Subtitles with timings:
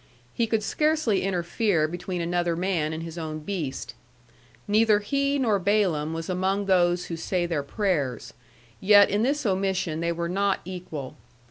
[0.33, 3.93] He could scarcely interfere between another man and his own beast.
[4.67, 8.33] Neither he nor Balaam was among those who say their prayers.
[8.79, 11.17] Yet in this omission they were not equal.